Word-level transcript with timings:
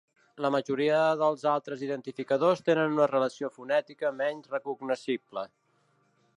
La 0.43 0.49
majoria 0.53 1.01
dels 1.19 1.43
altres 1.51 1.83
identificadors 1.89 2.65
tenen 2.71 2.97
una 2.97 3.09
relació 3.13 3.53
fonètica 3.59 4.15
menys 4.25 4.51
recognoscible. 4.57 5.49